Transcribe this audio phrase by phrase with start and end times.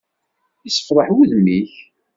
[0.63, 1.73] Yessefraḥ wudem-ik!